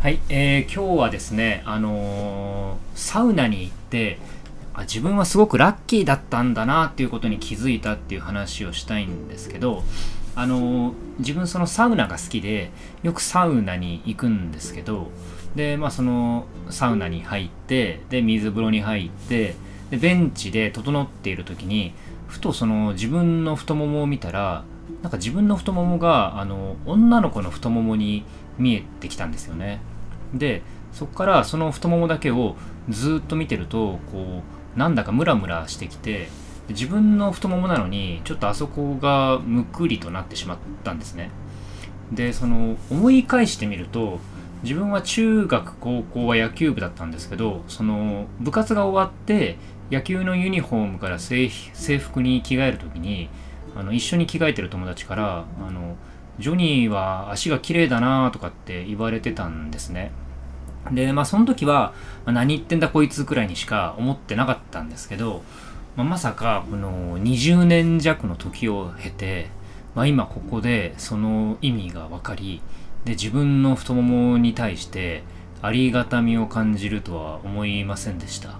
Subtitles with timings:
[0.00, 4.18] はい、えー今日はですね、あのーサウナに行って
[4.72, 9.82] あ自分はすごくラッキーだったんだなっていうことに気づいたっていう話をしたいんですけど、
[10.36, 12.70] あのー自分そのサウナが好きで
[13.02, 15.10] よくサウナに行くんですけど
[15.56, 19.56] でまあそのサウナに入ってで水風呂に入って
[19.90, 21.92] でベンチで整っている時に
[22.28, 24.62] ふとその自分の太ももを見たら
[25.02, 28.24] なんか自分の太ももがあの女の子の太ももに
[28.58, 29.80] 見えてきたんですよね。
[30.34, 30.62] で
[30.92, 32.56] そこからその太ももだけを
[32.88, 34.42] ずっと見てるとこ
[34.76, 36.28] うなんだかムラムラしてきて
[36.68, 41.30] 自分の太ももなのにちょっとあそこがむくりとなってしまったんですね。
[42.12, 44.18] でその思い返してみると
[44.62, 49.56] 自分は中学高校は野球部だったんですけどその部活が終わって
[49.90, 53.28] 野球のユニフォームから制服に着替える時に
[53.76, 55.96] あの一緒に着替えてる友達からあの
[56.38, 60.12] ジョニーは足が綺麗だなとかって言われてたんですね。
[60.92, 61.92] でまあその時は、
[62.24, 65.42] まあ何言ってんだこいつくらいにしか思ってなかったんですけど、
[65.96, 69.48] まあ、まさかこの20年弱の時を経て、
[69.94, 72.62] まあ、今ここでその意味が分かり
[73.04, 75.24] で自分の太ももに対して
[75.60, 78.58] ありがたみを感じるとは思いませんでした。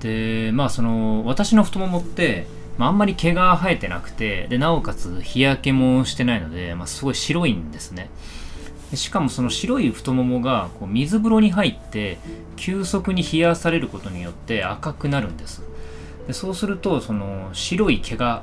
[0.00, 2.46] でまあその私の太ももって、
[2.78, 8.10] まあ、あんまり毛が生えてなくてでなおかつ日焼けもしてないので、まあ、すごい白いんですね。
[8.94, 12.18] しかもその白い太ももがこう水風呂に入って
[12.56, 15.62] 急速に冷やされることによって赤くなるんです。
[16.26, 18.42] でそうするとその白い毛が、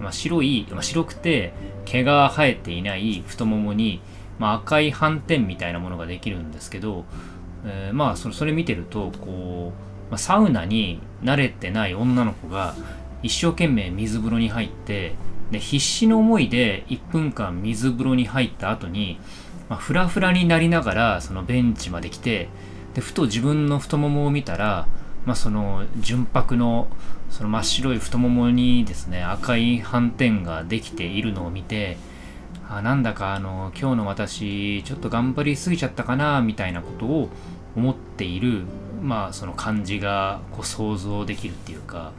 [0.00, 1.52] まあ、白い、まあ、白くて
[1.84, 4.00] 毛が生えていない太ももに、
[4.38, 7.04] まあ、赤い斑点みたいなものができるんですけど、
[7.64, 9.72] えーまあそれそれ見てるとこ
[10.08, 12.74] う、まあ、サウナに慣れてない女の子が
[13.24, 15.14] 一生懸命水風呂に入って
[15.50, 19.18] で必死の思いで1分間水風呂に入った後に、
[19.70, 22.48] まあ、フラフラになりながらそのベンチまで来て
[22.92, 24.86] でふと自分の太ももを見たら、
[25.24, 26.88] まあ、その純白の
[27.30, 31.96] その真っ白い太ももにですね赤い斑点ができているのを見て
[32.68, 37.30] あなんだかあの今日の私ちょっと頑張りすぎちゃったかなみたいなことを
[37.74, 38.64] 思っている
[39.02, 42.12] まあその感じがこう想像できるっていうか。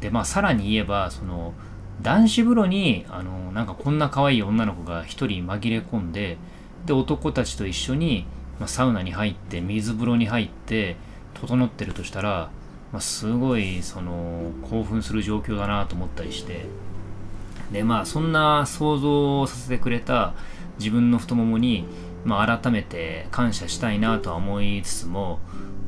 [0.00, 1.54] でまあさらに言えばその
[2.02, 6.38] 男子風呂にあのなんかこんな可愛い女の子が一人紛れ込んで
[6.86, 8.24] で男たちと一緒に、
[8.58, 10.96] まあ、サウナに入って水風呂に入って
[11.34, 12.50] 整ってるとしたら、
[12.92, 16.64] まあ、すごいその興奮する状況だなと思ったりして。
[17.72, 20.34] でまあそんな想像をさせてくれた
[20.78, 21.84] 自分の太ももに、
[22.24, 25.38] まあ、改めて感謝したいなとは思いつつも、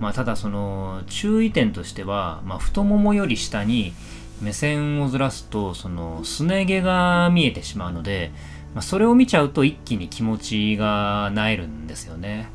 [0.03, 3.93] まあ、ただその注意点としては、まあ、太ももより下に
[4.41, 8.33] 目線をずらすとそのすね毛が見えてしまうので、
[8.75, 12.49] まあ、それを見ちゃうと一気に気持ちがなえるんですよね。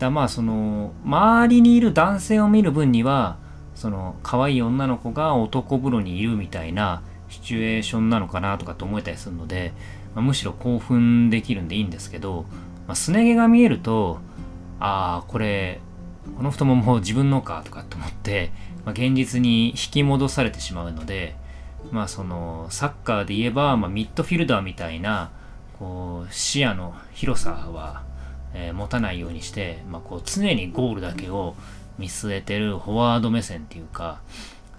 [0.00, 3.36] だまあその周りにいる男性を見る分には
[3.76, 9.72] その可愛い女の子が男風呂にいるみたいなシチュエーションなのかなとかって思えたりするので、
[10.16, 12.46] まあ、むしろ興奮できるんでいいんですけど、
[12.88, 14.18] まあ、すね毛が見えると
[14.80, 15.78] ああこれ
[16.36, 18.50] この太もも自分のかとかって思って、
[18.84, 21.34] まあ、現実に引き戻されてしまうので
[21.90, 25.30] まあそのサッカーで言えば、まあ、ミッドフィルダーみたいな
[25.78, 28.02] こう視野の広さは、
[28.54, 31.54] えー持たないようにして、まあ、こう常にゴールだけを
[31.98, 34.20] 見据えてるフォワード目線っていうか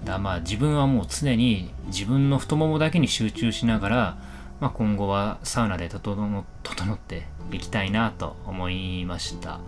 [0.03, 4.17] だまあ自分はもう常に自分の太ももだけに集中しながら、
[4.59, 9.59] まあ、今後はサウナで整整っていきたいなと思いました。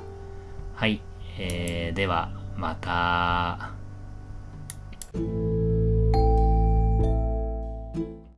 [0.76, 1.02] はい、
[1.38, 3.72] えーではまた。